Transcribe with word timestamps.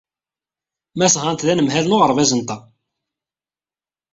Mass 0.97 1.15
Hunt 1.21 1.45
d 1.45 1.49
anemhal 1.51 1.85
n 1.87 1.95
uɣebaz-nteɣ. 1.95 2.61